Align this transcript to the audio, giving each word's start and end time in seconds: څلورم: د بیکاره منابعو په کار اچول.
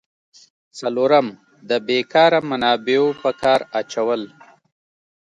څلورم: 0.77 1.27
د 1.69 1.71
بیکاره 1.87 2.39
منابعو 2.49 3.07
په 3.21 3.29
کار 3.41 3.59
اچول. 3.79 4.21